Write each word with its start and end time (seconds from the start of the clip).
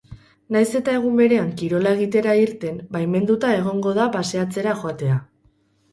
Nahiz 0.53 0.69
eta 0.79 0.95
egun 0.99 1.19
berean 1.19 1.51
kirola 1.59 1.91
egitera 1.97 2.35
irten, 2.45 2.79
baimenduta 2.97 3.55
egongo 3.61 3.95
da 4.03 4.11
paseatzera 4.19 4.75
joatea. 4.81 5.21